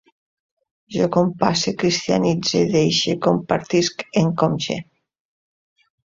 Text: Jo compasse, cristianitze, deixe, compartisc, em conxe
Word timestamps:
Jo 0.93 1.07
compasse, 1.15 1.73
cristianitze, 1.83 2.61
deixe, 2.75 3.13
compartisc, 3.25 4.01
em 4.23 4.31
conxe 4.43 4.79